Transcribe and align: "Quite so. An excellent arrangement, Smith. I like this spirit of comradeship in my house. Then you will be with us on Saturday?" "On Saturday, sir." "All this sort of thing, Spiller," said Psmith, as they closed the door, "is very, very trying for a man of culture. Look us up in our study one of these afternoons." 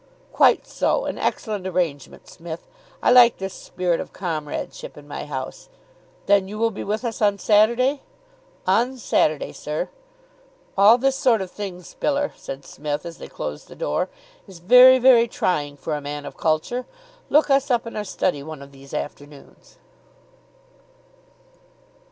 "Quite 0.33 0.65
so. 0.65 1.05
An 1.05 1.19
excellent 1.19 1.67
arrangement, 1.67 2.27
Smith. 2.27 2.65
I 3.03 3.11
like 3.11 3.37
this 3.37 3.53
spirit 3.53 3.99
of 3.99 4.11
comradeship 4.13 4.97
in 4.97 5.07
my 5.07 5.25
house. 5.25 5.69
Then 6.25 6.47
you 6.47 6.57
will 6.57 6.71
be 6.71 6.83
with 6.83 7.05
us 7.05 7.21
on 7.21 7.37
Saturday?" 7.37 8.01
"On 8.65 8.97
Saturday, 8.97 9.53
sir." 9.53 9.89
"All 10.75 10.97
this 10.97 11.15
sort 11.15 11.39
of 11.39 11.51
thing, 11.51 11.83
Spiller," 11.83 12.31
said 12.35 12.65
Psmith, 12.65 13.05
as 13.05 13.19
they 13.19 13.27
closed 13.27 13.67
the 13.67 13.75
door, 13.75 14.09
"is 14.47 14.57
very, 14.57 14.97
very 14.97 15.27
trying 15.27 15.77
for 15.77 15.93
a 15.93 16.01
man 16.01 16.25
of 16.25 16.35
culture. 16.35 16.87
Look 17.29 17.51
us 17.51 17.69
up 17.69 17.85
in 17.85 17.95
our 17.95 18.03
study 18.03 18.41
one 18.41 18.63
of 18.63 18.71
these 18.71 18.95
afternoons." 18.95 19.77